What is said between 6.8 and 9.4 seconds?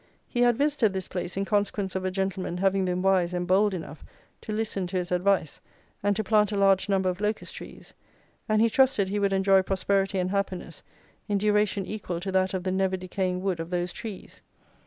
number of locust trees; and he trusted he would